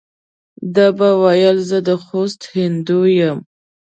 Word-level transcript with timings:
ده 0.75 0.87
به 0.97 1.09
ویل 1.21 1.57
زه 1.69 1.77
د 1.87 1.89
خوست 2.03 2.41
هندو 2.53 2.99
یم. 3.17 3.37